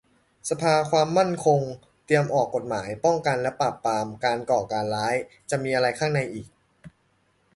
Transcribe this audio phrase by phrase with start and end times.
[0.49, 1.59] สภาความมั่นคง
[2.05, 5.15] เตรียมออกกฎหมายป้องกันและปราบปรามการก่อการร้าย-
[5.49, 6.47] จะมีอะไรข้างในอีก